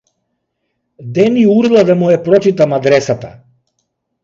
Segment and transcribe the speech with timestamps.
[1.17, 3.33] Дени урла да му ја прочитам адресата.